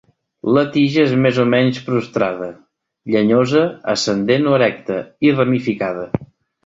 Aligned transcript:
La 0.57 0.61
tija 0.75 1.01
és 1.09 1.11
més 1.25 1.41
o 1.43 1.45
menys 1.51 1.81
prostrada, 1.89 2.49
llenyosa, 3.17 3.61
ascendent 3.97 4.51
o 4.53 4.57
erecta 4.61 4.99
i 5.29 5.35
ramificada. 5.37 6.09